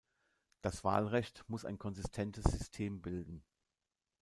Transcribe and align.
Das 0.63 0.83
Wahlrecht 0.83 1.43
muss 1.47 1.63
ein 1.63 1.77
konsistentes 1.77 2.45
System 2.45 3.03
bilden. 3.03 3.43